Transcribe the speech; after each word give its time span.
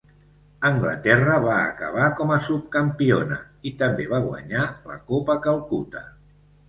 Anglaterra 0.69 1.35
va 1.43 1.57
acabar 1.65 2.07
com 2.21 2.33
a 2.35 2.39
subcampiona, 2.47 3.37
i 3.71 3.75
també 3.83 4.09
va 4.15 4.23
guanyar 4.25 4.65
la 4.93 4.97
Copa 5.13 5.37
Calcuta. 5.45 6.03